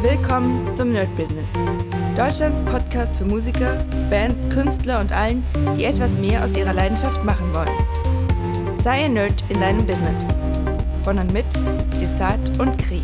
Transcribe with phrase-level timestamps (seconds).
[0.00, 1.50] Willkommen zum Nerd Business.
[2.16, 5.44] Deutschlands Podcast für Musiker, Bands, Künstler und allen,
[5.76, 8.78] die etwas mehr aus ihrer Leidenschaft machen wollen.
[8.80, 10.20] Sei ein Nerd in deinem Business.
[11.02, 11.46] Von und mit
[12.00, 13.02] Desart und Kri.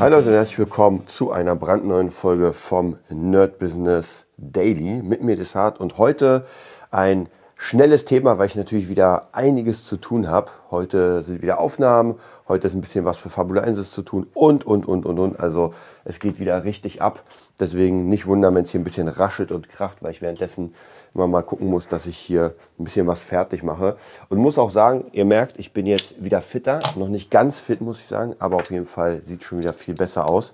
[0.00, 5.36] Hi Leute und herzlich willkommen zu einer brandneuen Folge vom Nerd Business Daily mit mir
[5.36, 6.46] Desart und heute
[6.90, 7.28] ein
[7.58, 10.50] schnelles Thema, weil ich natürlich wieder einiges zu tun habe.
[10.70, 12.16] Heute sind wieder Aufnahmen,
[12.48, 15.40] heute ist ein bisschen was für Fabula 1 zu tun und, und, und, und, und.
[15.40, 15.72] Also
[16.04, 17.22] es geht wieder richtig ab.
[17.58, 20.74] Deswegen nicht wundern, wenn es hier ein bisschen raschelt und kracht, weil ich währenddessen
[21.14, 23.96] immer mal gucken muss, dass ich hier ein bisschen was fertig mache.
[24.28, 26.80] Und muss auch sagen, ihr merkt, ich bin jetzt wieder fitter.
[26.94, 29.94] Noch nicht ganz fit, muss ich sagen, aber auf jeden Fall sieht schon wieder viel
[29.94, 30.52] besser aus.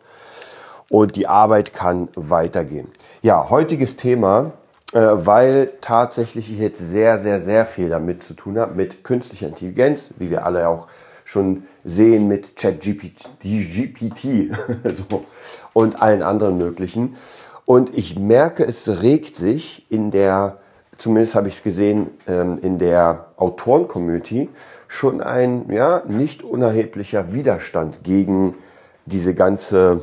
[0.88, 2.92] Und die Arbeit kann weitergehen.
[3.22, 4.52] Ja, heutiges Thema
[5.00, 10.14] weil tatsächlich ich jetzt sehr, sehr, sehr viel damit zu tun habe, mit künstlicher Intelligenz,
[10.18, 10.88] wie wir alle auch
[11.24, 13.44] schon sehen mit ChatGPT
[14.84, 15.24] so,
[15.72, 17.16] und allen anderen möglichen.
[17.64, 20.58] Und ich merke, es regt sich in der,
[20.96, 24.48] zumindest habe ich es gesehen, ähm, in der Autoren-Community
[24.88, 28.56] schon ein ja, nicht unerheblicher Widerstand gegen
[29.06, 30.02] diese ganze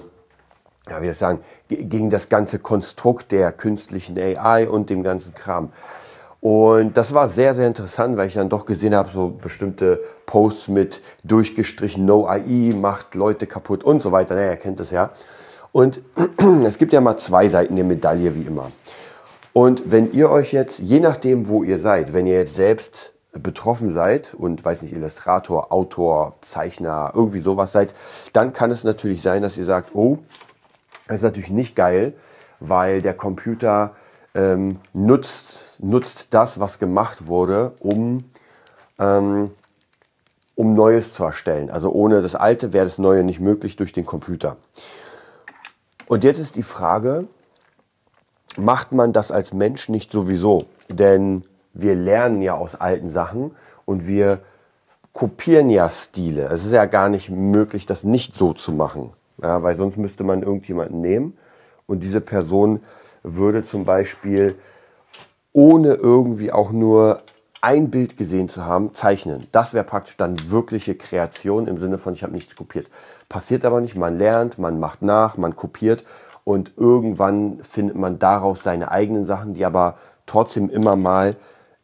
[0.89, 5.71] ja, ich sagen, gegen das ganze Konstrukt der künstlichen AI und dem ganzen Kram.
[6.41, 10.69] Und das war sehr, sehr interessant, weil ich dann doch gesehen habe, so bestimmte Posts
[10.69, 14.35] mit durchgestrichen No AI macht Leute kaputt und so weiter.
[14.35, 15.09] Naja, ihr kennt das ja.
[15.71, 16.01] Und
[16.65, 18.71] es gibt ja mal zwei Seiten der Medaille, wie immer.
[19.51, 23.91] Und wenn ihr euch jetzt, je nachdem, wo ihr seid, wenn ihr jetzt selbst betroffen
[23.91, 27.93] seid und weiß nicht, Illustrator, Autor, Zeichner, irgendwie sowas seid,
[28.33, 30.19] dann kann es natürlich sein, dass ihr sagt, oh,
[31.09, 32.13] das ist natürlich nicht geil,
[32.59, 33.95] weil der Computer
[34.35, 38.25] ähm, nutzt, nutzt das, was gemacht wurde, um,
[38.99, 39.49] ähm,
[40.53, 41.71] um Neues zu erstellen.
[41.71, 44.57] Also ohne das Alte wäre das Neue nicht möglich durch den Computer.
[46.05, 47.27] Und jetzt ist die Frage,
[48.55, 50.65] macht man das als Mensch nicht sowieso?
[50.89, 51.43] Denn
[51.73, 53.55] wir lernen ja aus alten Sachen
[53.85, 54.41] und wir
[55.13, 56.43] kopieren ja Stile.
[56.49, 59.11] Es ist ja gar nicht möglich, das nicht so zu machen.
[59.41, 61.37] Ja, weil sonst müsste man irgendjemanden nehmen
[61.87, 62.81] und diese Person
[63.23, 64.55] würde zum Beispiel
[65.53, 67.21] ohne irgendwie auch nur
[67.61, 69.47] ein Bild gesehen zu haben, zeichnen.
[69.51, 72.87] Das wäre praktisch dann wirkliche Kreation im Sinne von, ich habe nichts kopiert.
[73.27, 76.05] Passiert aber nicht, man lernt, man macht nach, man kopiert
[76.43, 79.95] und irgendwann findet man daraus seine eigenen Sachen, die aber
[80.25, 81.35] trotzdem immer mal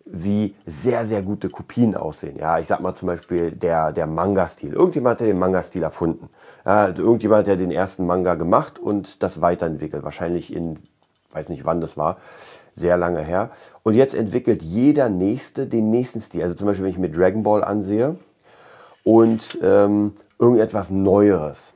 [0.06, 2.38] wie sehr, sehr gute Kopien aussehen.
[2.38, 4.74] Ja, ich sag mal zum Beispiel der, der Manga-Stil.
[4.74, 6.30] Irgendjemand hat den Manga-Stil erfunden.
[6.64, 10.04] Ja, irgendjemand hat den ersten Manga gemacht und das weiterentwickelt.
[10.04, 10.78] Wahrscheinlich in,
[11.32, 12.18] weiß nicht wann das war,
[12.74, 13.50] sehr lange her.
[13.82, 16.44] Und jetzt entwickelt jeder Nächste den nächsten Stil.
[16.44, 18.18] Also zum Beispiel, wenn ich mir Dragon Ball ansehe
[19.04, 21.74] und ähm, irgendetwas Neueres,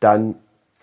[0.00, 0.34] dann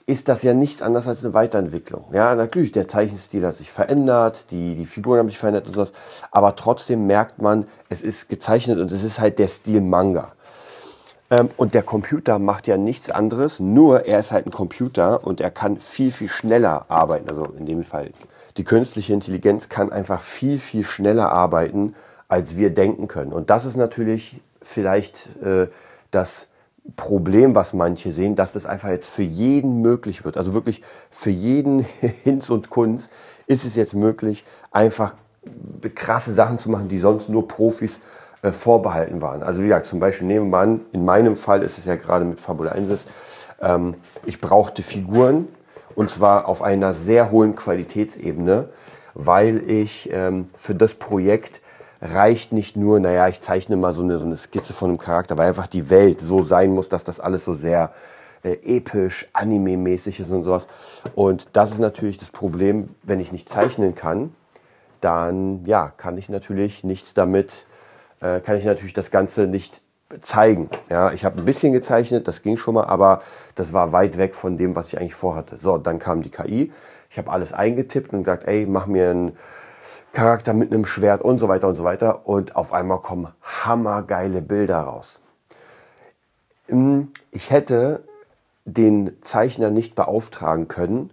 [0.06, 2.06] ist das ja nichts anderes als eine Weiterentwicklung.
[2.12, 5.94] Ja, natürlich, der Zeichenstil hat sich verändert, die, die Figuren haben sich verändert und sowas,
[6.31, 10.34] aber trotzdem merkt man, es ist gezeichnet und es ist halt der Stil Manga.
[11.29, 15.40] Ähm, und der Computer macht ja nichts anderes, nur er ist halt ein Computer und
[15.40, 17.29] er kann viel, viel schneller arbeiten.
[17.29, 18.11] Also in dem Fall,
[18.57, 21.95] die künstliche Intelligenz kann einfach viel, viel schneller arbeiten,
[22.28, 23.34] als wir denken können.
[23.34, 25.67] Und das ist natürlich vielleicht äh,
[26.11, 26.47] das
[26.96, 30.38] Problem, was manche sehen, dass das einfach jetzt für jeden möglich wird.
[30.38, 31.80] Also wirklich für jeden
[32.24, 33.09] Hinz und Kunz
[33.47, 35.16] ist es jetzt möglich, einfach
[35.96, 38.00] krasse Sachen zu machen, die sonst nur Profis
[38.41, 39.44] äh, vorbehalten waren.
[39.44, 42.25] Also wie gesagt, zum Beispiel nehmen wir an, in meinem Fall ist es ja gerade
[42.25, 43.08] mit Fabulensis,
[43.62, 45.47] ähm, ich brauchte Figuren
[45.96, 48.70] und zwar auf einer sehr hohen Qualitätsebene,
[49.14, 51.62] weil ich ähm, für das Projekt
[52.01, 55.38] reicht nicht nur, naja, ich zeichne mal so eine, so eine Skizze von einem Charakter,
[55.38, 57.91] weil einfach die Welt so sein muss, dass das alles so sehr
[58.44, 60.67] äh, episch, anime-mäßig ist und sowas.
[61.13, 64.34] Und das ist natürlich das Problem, wenn ich nicht zeichnen kann,
[65.00, 67.67] dann ja, kann ich natürlich nichts damit,
[68.19, 69.84] äh, kann ich natürlich das Ganze nicht
[70.22, 70.69] zeigen.
[70.90, 73.22] Ja, ich habe ein bisschen gezeichnet, das ging schon mal, aber
[73.56, 75.58] das war weit weg von dem, was ich eigentlich vorhatte.
[75.58, 76.72] So, dann kam die KI.
[77.09, 79.31] Ich habe alles eingetippt und gesagt, ey, mach mir ein
[80.13, 82.28] Charakter mit einem Schwert und so weiter und so weiter.
[82.28, 85.22] Und auf einmal kommen hammergeile Bilder raus.
[86.67, 88.03] Hm, ich hätte
[88.66, 91.11] den Zeichner nicht beauftragen können,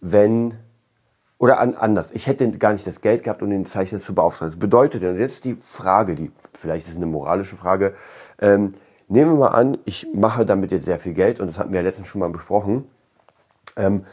[0.00, 0.54] wenn,
[1.38, 4.52] oder an, anders, ich hätte gar nicht das Geld gehabt, um den Zeichner zu beauftragen.
[4.52, 7.94] Das bedeutet, und jetzt die Frage, die vielleicht ist eine moralische Frage,
[8.40, 8.74] ähm,
[9.08, 11.80] nehmen wir mal an, ich mache damit jetzt sehr viel Geld, und das hatten wir
[11.80, 12.88] ja letztens schon mal besprochen,
[13.76, 14.04] ähm,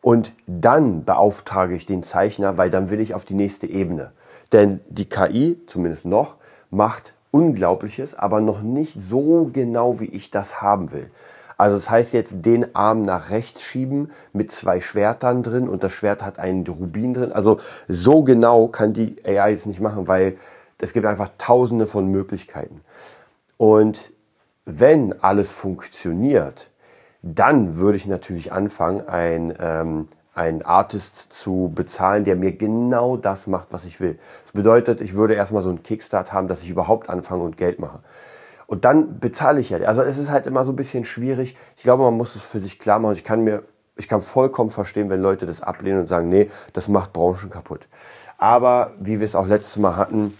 [0.00, 4.12] und dann beauftrage ich den Zeichner, weil dann will ich auf die nächste Ebene.
[4.52, 6.36] Denn die KI, zumindest noch,
[6.70, 11.10] macht Unglaubliches, aber noch nicht so genau, wie ich das haben will.
[11.58, 15.92] Also das heißt jetzt den Arm nach rechts schieben mit zwei Schwertern drin und das
[15.92, 17.32] Schwert hat einen Rubin drin.
[17.32, 17.58] Also
[17.88, 20.36] so genau kann die AI es nicht machen, weil
[20.80, 22.80] es gibt einfach tausende von Möglichkeiten.
[23.56, 24.12] Und
[24.64, 26.70] wenn alles funktioniert,
[27.22, 33.46] dann würde ich natürlich anfangen, ein, ähm, einen Artist zu bezahlen, der mir genau das
[33.46, 34.18] macht, was ich will.
[34.44, 37.80] Das bedeutet, ich würde erstmal so einen Kickstart haben, dass ich überhaupt anfange und Geld
[37.80, 38.00] mache.
[38.66, 39.78] Und dann bezahle ich ja.
[39.78, 41.56] Also es ist halt immer so ein bisschen schwierig.
[41.76, 43.14] Ich glaube, man muss es für sich klar machen.
[43.14, 43.64] Ich kann mir,
[43.96, 47.88] ich kann vollkommen verstehen, wenn Leute das ablehnen und sagen, nee, das macht Branchen kaputt.
[48.36, 50.38] Aber wie wir es auch letztes Mal hatten,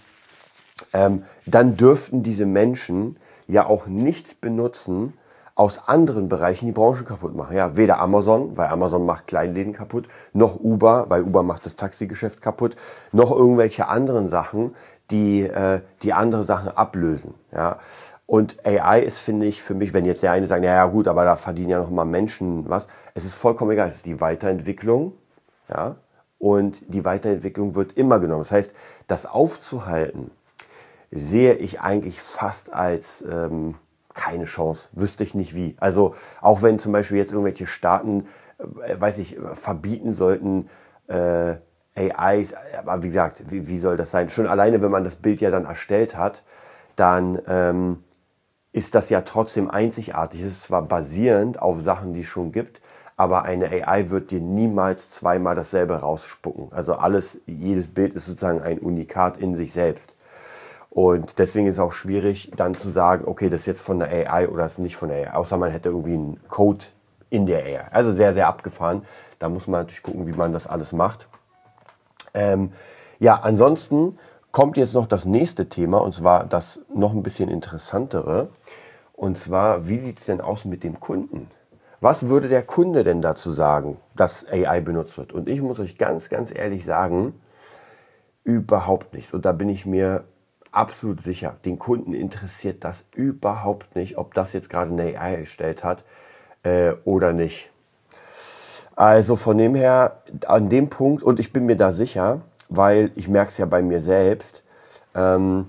[0.93, 3.17] ähm, dann dürften diese Menschen
[3.49, 5.15] ja auch nichts benutzen
[5.59, 7.57] aus anderen Bereichen, die Branchen kaputt machen.
[7.57, 12.41] Ja, weder Amazon, weil Amazon macht Kleinläden kaputt, noch Uber, weil Uber macht das Taxigeschäft
[12.41, 12.77] kaputt,
[13.11, 14.77] noch irgendwelche anderen Sachen,
[15.11, 17.35] die, äh, die andere Sachen ablösen.
[17.51, 17.81] Ja.
[18.25, 21.09] Und AI ist, finde ich, für mich, wenn jetzt der eine sagt, ja, ja gut,
[21.09, 22.87] aber da verdienen ja noch mal Menschen was.
[23.15, 23.89] Es ist vollkommen egal.
[23.89, 25.15] Es ist die Weiterentwicklung.
[25.69, 25.97] Ja.
[26.39, 28.43] Und die Weiterentwicklung wird immer genommen.
[28.43, 28.75] Das heißt,
[29.09, 30.31] das aufzuhalten,
[31.11, 33.75] sehe ich eigentlich fast als ähm,
[34.19, 34.89] keine Chance.
[34.93, 35.77] Wüsste ich nicht wie.
[35.79, 38.27] Also auch wenn zum Beispiel jetzt irgendwelche Staaten,
[38.59, 40.69] äh, weiß ich, verbieten sollten,
[41.07, 41.55] äh,
[41.95, 44.29] AIs, aber wie gesagt, wie, wie soll das sein?
[44.29, 46.43] Schon alleine, wenn man das Bild ja dann erstellt hat,
[46.97, 48.05] dann ähm,
[48.73, 50.43] ist das ja trotzdem einzigartig.
[50.43, 52.81] Es ist zwar basierend auf Sachen, die es schon gibt,
[53.17, 56.69] aber eine AI wird dir niemals zweimal dasselbe rausspucken.
[56.73, 60.17] Also alles, jedes Bild ist sozusagen ein Unikat in sich selbst.
[60.91, 64.09] Und deswegen ist es auch schwierig, dann zu sagen, okay, das ist jetzt von der
[64.09, 65.37] AI oder das ist nicht von der AI.
[65.37, 66.85] Außer man hätte irgendwie einen Code
[67.31, 67.89] in der AI.
[67.91, 69.03] Also sehr, sehr abgefahren.
[69.39, 71.29] Da muss man natürlich gucken, wie man das alles macht.
[72.35, 72.73] Ähm,
[73.19, 74.19] ja, ansonsten
[74.51, 78.49] kommt jetzt noch das nächste Thema und zwar das noch ein bisschen interessantere.
[79.13, 81.51] Und zwar, wie sieht es denn aus mit dem Kunden?
[82.01, 85.33] Was würde der Kunde denn dazu sagen, dass AI benutzt wird?
[85.33, 87.41] Und ich muss euch ganz, ganz ehrlich sagen,
[88.45, 89.35] überhaupt nicht.
[89.35, 90.25] Und da bin ich mir
[90.73, 91.57] absolut sicher.
[91.65, 96.05] Den Kunden interessiert das überhaupt nicht, ob das jetzt gerade eine AI erstellt hat
[96.63, 97.71] äh, oder nicht.
[98.97, 103.29] Also von dem her, an dem Punkt, und ich bin mir da sicher, weil ich
[103.29, 104.65] merke es ja bei mir selbst,
[105.15, 105.69] ähm,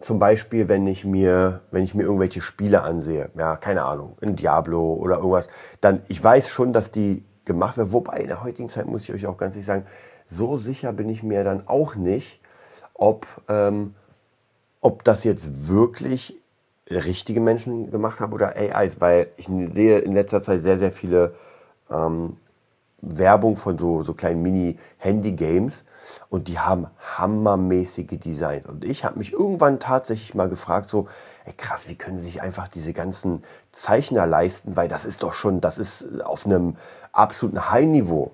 [0.00, 4.36] zum Beispiel, wenn ich mir, wenn ich mir irgendwelche Spiele ansehe, ja, keine Ahnung, ein
[4.36, 5.48] Diablo oder irgendwas,
[5.80, 7.92] dann, ich weiß schon, dass die gemacht werden.
[7.92, 9.86] Wobei in der heutigen Zeit muss ich euch auch ganz ehrlich sagen,
[10.28, 12.40] so sicher bin ich mir dann auch nicht,
[12.96, 13.94] ob, ähm,
[14.80, 16.36] ob das jetzt wirklich
[16.90, 21.34] richtige Menschen gemacht haben oder AIs, weil ich sehe in letzter Zeit sehr, sehr viele
[21.90, 22.36] ähm,
[23.02, 25.84] Werbung von so, so kleinen Mini-Handy-Games
[26.28, 26.86] und die haben
[27.18, 28.66] hammermäßige Designs.
[28.66, 31.08] Und ich habe mich irgendwann tatsächlich mal gefragt, so,
[31.44, 33.42] ey krass, wie können sie sich einfach diese ganzen
[33.72, 36.76] Zeichner leisten, weil das ist doch schon, das ist auf einem
[37.12, 38.32] absoluten High-Niveau.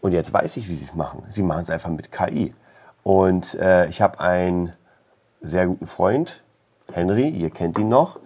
[0.00, 1.22] Und jetzt weiß ich, wie sie es machen.
[1.30, 2.54] Sie machen es einfach mit KI.
[3.02, 4.72] Und äh, ich habe einen
[5.40, 6.42] sehr guten Freund,
[6.92, 8.20] Henry, ihr kennt ihn noch,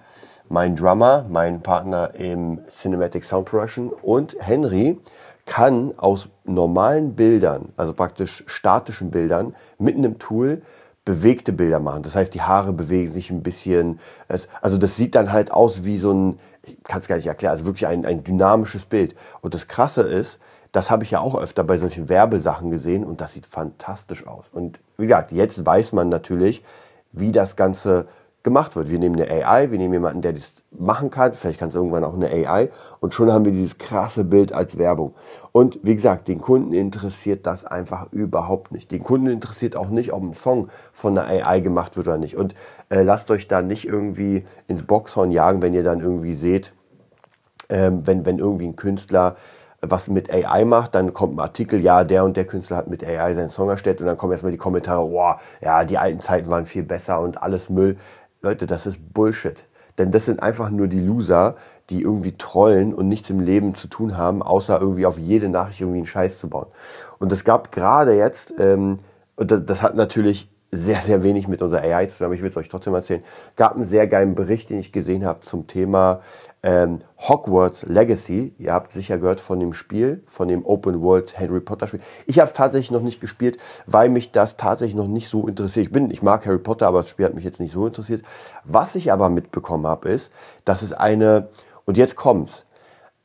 [0.48, 3.90] mein Drummer, mein Partner im Cinematic Sound Production.
[3.90, 4.98] Und Henry
[5.44, 10.62] kann aus normalen Bildern, also praktisch statischen Bildern, mit einem Tool
[11.04, 12.02] bewegte Bilder machen.
[12.02, 14.00] Das heißt, die Haare bewegen sich ein bisschen.
[14.28, 17.52] also das sieht dann halt aus wie so ein, ich kann es gar nicht erklären,
[17.52, 19.14] also wirklich ein, ein dynamisches Bild.
[19.40, 20.40] Und das Krasse ist,
[20.76, 24.50] das habe ich ja auch öfter bei solchen Werbesachen gesehen und das sieht fantastisch aus.
[24.52, 26.62] Und wie gesagt, jetzt weiß man natürlich,
[27.12, 28.06] wie das Ganze
[28.42, 28.90] gemacht wird.
[28.90, 32.04] Wir nehmen eine AI, wir nehmen jemanden, der das machen kann, vielleicht kann es irgendwann
[32.04, 32.68] auch eine AI
[33.00, 35.14] und schon haben wir dieses krasse Bild als Werbung.
[35.50, 38.92] Und wie gesagt, den Kunden interessiert das einfach überhaupt nicht.
[38.92, 42.36] Den Kunden interessiert auch nicht, ob ein Song von einer AI gemacht wird oder nicht.
[42.36, 42.54] Und
[42.90, 46.74] äh, lasst euch da nicht irgendwie ins Boxhorn jagen, wenn ihr dann irgendwie seht,
[47.70, 49.36] ähm, wenn, wenn irgendwie ein Künstler
[49.90, 53.04] was mit AI macht, dann kommt ein Artikel, ja, der und der Künstler hat mit
[53.04, 56.50] AI seinen Song erstellt und dann kommen erstmal die Kommentare, boah, ja, die alten Zeiten
[56.50, 57.96] waren viel besser und alles Müll.
[58.42, 59.66] Leute, das ist Bullshit.
[59.98, 61.56] Denn das sind einfach nur die Loser,
[61.88, 65.80] die irgendwie trollen und nichts im Leben zu tun haben, außer irgendwie auf jede Nachricht
[65.80, 66.66] irgendwie einen Scheiß zu bauen.
[67.18, 68.98] Und es gab gerade jetzt, ähm,
[69.36, 72.42] und das, das hat natürlich sehr, sehr wenig mit unserer AI zu tun, aber ich
[72.42, 73.22] will es euch trotzdem erzählen,
[73.54, 76.20] gab einen sehr geilen Bericht, den ich gesehen habe zum Thema
[76.62, 78.54] ähm, Hogwarts Legacy.
[78.58, 82.00] Ihr habt sicher gehört von dem Spiel, von dem Open World Harry Potter Spiel.
[82.26, 85.86] Ich habe es tatsächlich noch nicht gespielt, weil mich das tatsächlich noch nicht so interessiert.
[85.86, 88.22] Ich bin, ich mag Harry Potter, aber das Spiel hat mich jetzt nicht so interessiert.
[88.64, 90.32] Was ich aber mitbekommen habe, ist,
[90.64, 91.48] dass es eine,
[91.84, 92.66] und jetzt kommt's,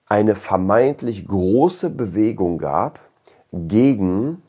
[0.06, 3.00] eine vermeintlich große Bewegung gab
[3.52, 4.44] gegen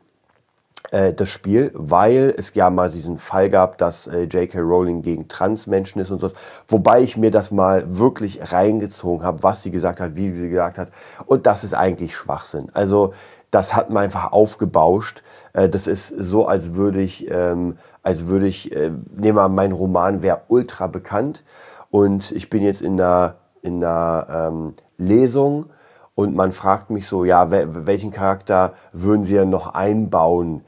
[0.92, 4.60] äh, das Spiel, weil es ja mal diesen Fall gab, dass äh, J.K.
[4.60, 6.28] Rowling gegen Transmenschen ist und so.
[6.68, 10.76] Wobei ich mir das mal wirklich reingezogen habe, was sie gesagt hat, wie sie gesagt
[10.76, 10.90] hat.
[11.26, 12.68] Und das ist eigentlich Schwachsinn.
[12.74, 13.14] Also
[13.50, 15.22] das hat man einfach aufgebauscht.
[15.54, 19.72] Äh, das ist so, als würde ich, ähm, als würde ich, äh, nehmen wir mein
[19.72, 21.42] Roman wäre ultra bekannt
[21.90, 25.70] und ich bin jetzt in einer, in einer ähm, Lesung
[26.14, 30.62] und man fragt mich so, ja, welchen Charakter würden Sie denn noch einbauen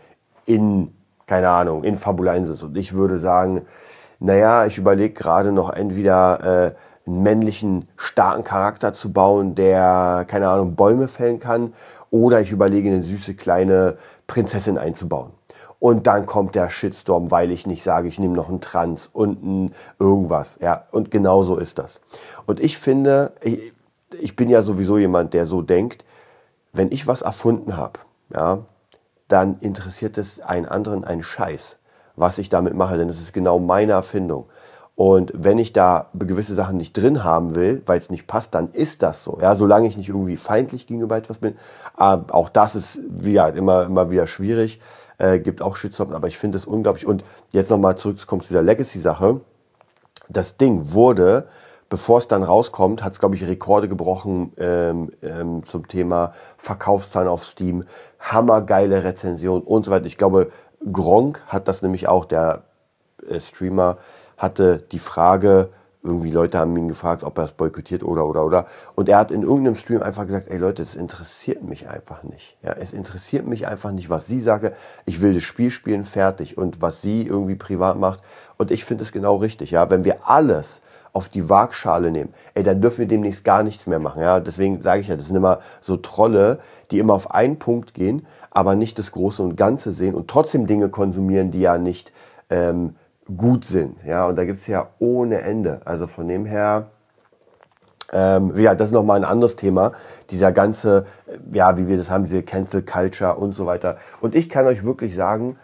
[0.46, 0.94] in,
[1.26, 2.62] keine Ahnung, in Fabulensis?
[2.62, 3.62] Und ich würde sagen,
[4.20, 6.74] naja, ich überlege gerade noch entweder äh,
[7.06, 11.74] einen männlichen, starken Charakter zu bauen, der, keine Ahnung, Bäume fällen kann,
[12.10, 13.96] oder ich überlege, eine süße kleine
[14.26, 15.32] Prinzessin einzubauen.
[15.80, 19.42] Und dann kommt der Shitstorm, weil ich nicht sage, ich nehme noch einen Trans und
[19.42, 20.58] ein irgendwas.
[20.62, 22.00] Ja, und genau so ist das.
[22.46, 23.74] Und ich finde, ich,
[24.18, 26.06] ich bin ja sowieso jemand, der so denkt,
[26.72, 28.00] wenn ich was erfunden habe,
[28.32, 28.60] ja,
[29.34, 31.78] dann interessiert es einen anderen einen Scheiß,
[32.14, 34.46] was ich damit mache, denn es ist genau meine Erfindung.
[34.94, 38.68] Und wenn ich da gewisse Sachen nicht drin haben will, weil es nicht passt, dann
[38.68, 39.40] ist das so.
[39.42, 41.56] Ja, solange ich nicht irgendwie feindlich gegenüber etwas bin.
[41.96, 44.78] Aber auch das ist, gesagt, immer, immer wieder schwierig.
[45.18, 47.04] Äh, gibt auch Shitstorms, aber ich finde es unglaublich.
[47.04, 49.40] Und jetzt nochmal zurückzukommen zu dieser Legacy-Sache.
[50.28, 51.48] Das Ding wurde,
[51.88, 57.28] bevor es dann rauskommt, hat es, glaube ich, Rekorde gebrochen ähm, ähm, zum Thema Verkaufszahlen
[57.28, 57.84] auf Steam.
[58.18, 60.06] Hammergeile Rezension und so weiter.
[60.06, 60.50] Ich glaube,
[60.92, 62.64] Gronk hat das nämlich auch, der
[63.28, 63.98] äh, Streamer,
[64.36, 65.70] hatte die Frage,
[66.04, 68.66] irgendwie Leute haben ihn gefragt, ob er es boykottiert oder oder oder.
[68.94, 72.58] Und er hat in irgendeinem Stream einfach gesagt, ey Leute, es interessiert mich einfach nicht.
[72.62, 74.74] Ja, es interessiert mich einfach nicht, was sie sage.
[75.06, 76.58] Ich will das Spiel spielen, fertig.
[76.58, 78.20] Und was sie irgendwie privat macht.
[78.58, 79.70] Und ich finde es genau richtig.
[79.70, 80.82] Ja, wenn wir alles
[81.14, 84.20] auf die Waagschale nehmen, ey, dann dürfen wir demnächst gar nichts mehr machen.
[84.20, 86.58] Ja, deswegen sage ich ja, das sind immer so Trolle,
[86.90, 90.66] die immer auf einen Punkt gehen, aber nicht das Große und Ganze sehen und trotzdem
[90.66, 92.12] Dinge konsumieren, die ja nicht
[92.50, 92.96] ähm,
[93.36, 93.96] gut sind.
[94.04, 95.80] Ja, und da gibt's ja ohne Ende.
[95.84, 96.88] Also von dem her,
[98.12, 99.92] ähm, ja, das ist nochmal ein anderes Thema.
[100.30, 101.06] Dieser ganze,
[101.52, 103.98] ja, wie wir das haben, diese Cancel Culture und so weiter.
[104.20, 105.56] Und ich kann euch wirklich sagen,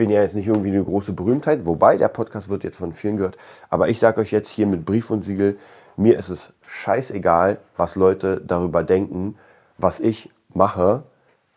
[0.00, 3.18] bin ja jetzt nicht irgendwie eine große Berühmtheit, wobei der Podcast wird jetzt von vielen
[3.18, 3.36] gehört.
[3.68, 5.58] Aber ich sage euch jetzt hier mit Brief und Siegel,
[5.98, 9.36] mir ist es scheißegal, was Leute darüber denken,
[9.76, 11.02] was ich mache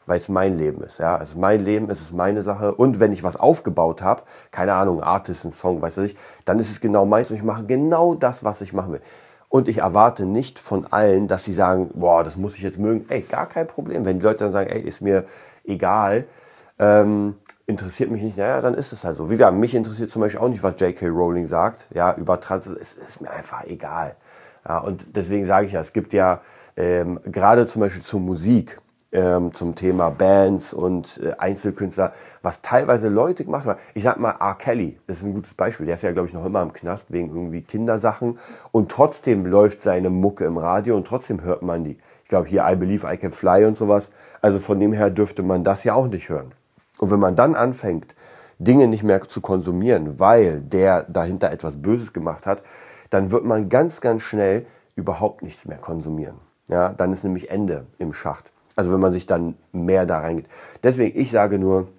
[0.06, 1.00] weil es mein Leben ist.
[1.00, 2.76] Ja, es ist mein Leben, es ist meine Sache.
[2.76, 6.70] Und wenn ich was aufgebaut habe, keine Ahnung, Artist, ein Song, weiß ich, dann ist
[6.70, 9.02] es genau meins und ich mache genau das, was ich machen will.
[9.48, 13.06] Und ich erwarte nicht von allen, dass sie sagen, boah, das muss ich jetzt mögen.
[13.08, 14.04] Ey, gar kein Problem.
[14.04, 15.24] Wenn die Leute dann sagen, ey, ist mir
[15.64, 16.26] egal,
[16.80, 17.36] ähm,
[17.66, 19.30] interessiert mich nicht, naja, dann ist es halt so.
[19.30, 21.08] Wie gesagt, mich interessiert zum Beispiel auch nicht, was J.K.
[21.08, 24.16] Rowling sagt, ja, über Trans, es ist mir einfach egal.
[24.68, 26.42] Ja, und deswegen sage ich ja, es gibt ja
[26.76, 28.80] ähm, gerade zum Beispiel zur Musik,
[29.14, 33.80] ähm, zum Thema Bands und äh, Einzelkünstler, was teilweise Leute gemacht haben.
[33.94, 34.56] Ich sag mal, R.
[34.56, 35.86] Kelly, das ist ein gutes Beispiel.
[35.86, 38.40] Der ist ja, glaube ich, noch immer im Knast wegen irgendwie Kindersachen.
[38.72, 41.98] Und trotzdem läuft seine Mucke im Radio und trotzdem hört man die.
[42.24, 44.12] Ich glaube, hier I Believe I Can Fly und sowas.
[44.42, 46.54] Also von dem her dürfte man das ja auch nicht hören.
[47.04, 48.16] Und wenn man dann anfängt,
[48.60, 52.64] Dinge nicht mehr zu konsumieren, weil der dahinter etwas Böses gemacht hat,
[53.10, 56.38] dann wird man ganz, ganz schnell überhaupt nichts mehr konsumieren.
[56.70, 58.54] Ja, dann ist nämlich Ende im Schacht.
[58.78, 60.46] Also wenn man sich dann mehr da reingeht.
[60.82, 61.90] Deswegen, ich sage nur,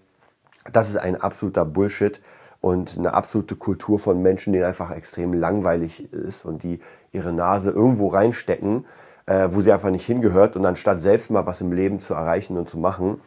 [0.73, 2.23] das ist ein absoluter Bullshit
[2.63, 6.81] und eine absolute Kultur von Menschen, denen einfach extrem langweilig ist und die
[7.13, 8.87] ihre Nase irgendwo reinstecken,
[9.27, 12.57] äh, wo sie einfach nicht hingehört und anstatt selbst mal was im Leben zu erreichen
[12.57, 13.21] und zu machen,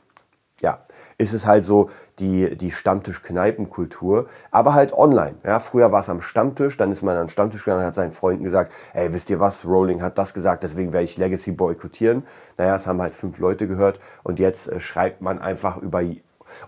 [0.61, 0.79] ja,
[1.17, 5.35] ist es halt so die, die Stammtisch-Kneipenkultur, aber halt online.
[5.43, 8.11] Ja, früher war es am Stammtisch, dann ist man am Stammtisch gegangen und hat seinen
[8.11, 12.23] Freunden gesagt, ey, wisst ihr was, Rowling hat das gesagt, deswegen werde ich Legacy boykottieren.
[12.57, 16.01] Naja, es haben halt fünf Leute gehört und jetzt äh, schreibt man einfach über...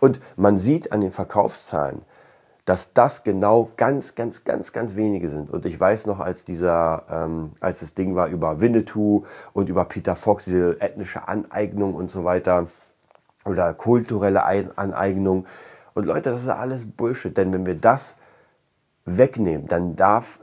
[0.02, 2.02] Und man sieht an den Verkaufszahlen,
[2.66, 5.50] dass das genau ganz, ganz, ganz, ganz wenige sind.
[5.50, 9.86] Und ich weiß noch, als dieser, ähm, als das Ding war über Winnetou und über
[9.86, 12.68] Peter Fox, diese ethnische Aneignung und so weiter,
[13.46, 15.46] oder kulturelle Aneignung.
[15.94, 18.18] Und Leute, das ist alles Bullshit, denn wenn wir das
[19.06, 20.40] wegnehmen, dann darf,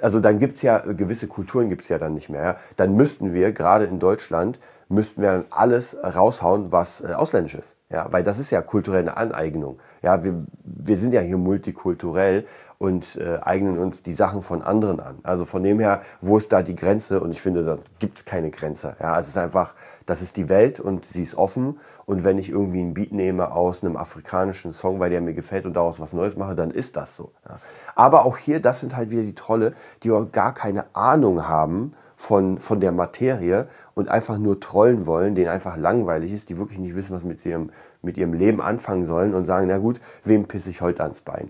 [0.00, 2.42] also dann gibt es ja, gewisse Kulturen gibt es ja dann nicht mehr.
[2.42, 2.56] Ja?
[2.76, 4.58] Dann müssten wir, gerade in Deutschland,
[4.88, 7.76] müssten wir dann alles raushauen, was äh, ausländisch ist.
[7.92, 9.80] Ja, weil das ist ja kulturelle Aneignung.
[10.00, 12.46] Ja, wir, wir sind ja hier multikulturell
[12.78, 15.18] und äh, eignen uns die Sachen von anderen an.
[15.24, 17.20] Also von dem her, wo ist da die Grenze?
[17.20, 18.94] Und ich finde, da gibt es keine Grenze.
[19.00, 19.74] Ja, es ist einfach,
[20.06, 21.80] das ist die Welt und sie ist offen.
[22.06, 25.66] Und wenn ich irgendwie einen Beat nehme aus einem afrikanischen Song, weil der mir gefällt
[25.66, 27.32] und daraus was Neues mache, dann ist das so.
[27.48, 27.58] Ja.
[27.96, 31.92] Aber auch hier, das sind halt wieder die Trolle, die auch gar keine Ahnung haben
[32.20, 36.78] von, von der Materie und einfach nur trollen wollen, denen einfach langweilig ist, die wirklich
[36.78, 37.70] nicht wissen, was mit ihrem,
[38.02, 41.48] mit ihrem Leben anfangen sollen und sagen, na gut, wem pisse ich heute ans Bein?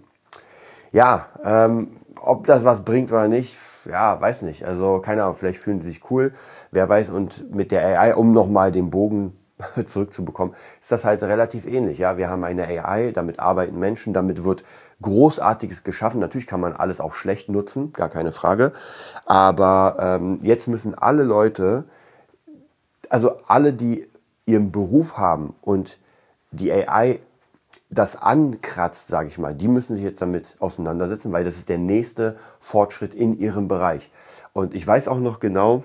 [0.93, 1.89] Ja, ähm,
[2.21, 4.65] ob das was bringt oder nicht, ja, weiß nicht.
[4.65, 6.33] Also keine Ahnung, vielleicht fühlen sie sich cool,
[6.71, 7.11] wer weiß.
[7.11, 9.37] Und mit der AI, um nochmal den Bogen
[9.85, 11.99] zurückzubekommen, ist das halt relativ ähnlich.
[11.99, 14.62] Ja, wir haben eine AI, damit arbeiten Menschen, damit wird
[15.02, 16.21] Großartiges geschaffen.
[16.21, 18.73] Natürlich kann man alles auch schlecht nutzen, gar keine Frage.
[19.25, 21.85] Aber ähm, jetzt müssen alle Leute,
[23.09, 24.07] also alle, die
[24.47, 25.99] ihren Beruf haben und
[26.50, 27.21] die AI
[27.90, 31.78] das ankratzt, sage ich mal, die müssen sich jetzt damit auseinandersetzen, weil das ist der
[31.78, 34.11] nächste Fortschritt in ihrem Bereich.
[34.52, 35.83] Und ich weiß auch noch genau,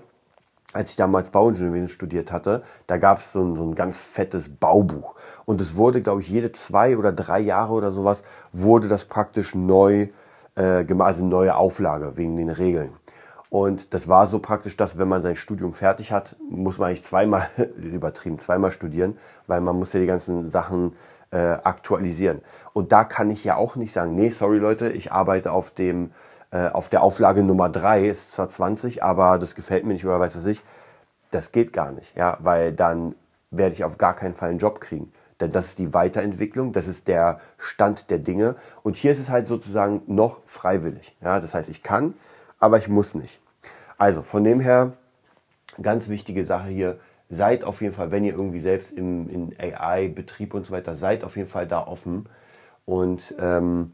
[0.75, 4.49] als ich damals Bauingenieurwesen studiert hatte, da gab es so ein, so ein ganz fettes
[4.49, 5.15] Baubuch.
[5.45, 9.55] Und es wurde, glaube ich, jede zwei oder drei Jahre oder sowas, wurde das praktisch
[9.55, 10.09] neu
[10.55, 12.91] äh, also neue Auflage wegen den Regeln.
[13.49, 17.03] Und das war so praktisch, dass wenn man sein Studium fertig hat, muss man eigentlich
[17.03, 19.17] zweimal, übertrieben, zweimal studieren,
[19.47, 20.93] weil man muss ja die ganzen Sachen
[21.31, 22.41] äh, aktualisieren.
[22.73, 26.11] Und da kann ich ja auch nicht sagen, nee, sorry Leute, ich arbeite auf dem
[26.55, 30.21] äh, auf der Auflage Nummer 3 ist zwar 20, aber das gefällt mir nicht oder
[30.21, 30.61] weiß was ich.
[31.31, 33.13] Das geht gar nicht, ja, weil dann
[33.51, 35.11] werde ich auf gar keinen Fall einen Job kriegen.
[35.41, 38.55] Denn das ist die Weiterentwicklung, das ist der Stand der Dinge.
[38.83, 41.17] Und hier ist es halt sozusagen noch freiwillig.
[41.21, 42.13] Ja, das heißt, ich kann,
[42.57, 43.41] aber ich muss nicht.
[43.97, 44.93] Also von dem her,
[45.81, 50.53] ganz wichtige Sache hier, seid auf jeden Fall, wenn ihr irgendwie selbst im in AI-Betrieb
[50.53, 52.29] und so weiter, seid auf jeden Fall da offen
[52.85, 53.91] und ähm,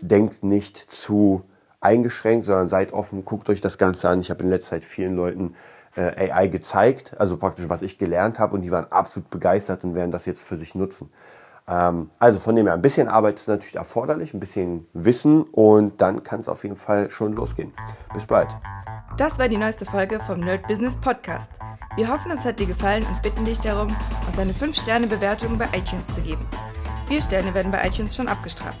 [0.00, 1.44] denkt nicht zu
[1.84, 4.20] eingeschränkt, sondern seid offen, guckt euch das Ganze an.
[4.20, 5.54] Ich habe in letzter Zeit vielen Leuten
[5.96, 9.94] äh, AI gezeigt, also praktisch was ich gelernt habe und die waren absolut begeistert und
[9.94, 11.10] werden das jetzt für sich nutzen.
[11.68, 16.00] Ähm, also von dem her, ein bisschen Arbeit ist natürlich erforderlich, ein bisschen Wissen und
[16.00, 17.72] dann kann es auf jeden Fall schon losgehen.
[18.12, 18.48] Bis bald.
[19.16, 21.50] Das war die neueste Folge vom Nerd Business Podcast.
[21.96, 23.94] Wir hoffen, es hat dir gefallen und bitten dich darum,
[24.26, 26.44] uns eine 5-Sterne-Bewertung bei iTunes zu geben.
[27.06, 28.80] Vier Sterne werden bei iTunes schon abgestraft.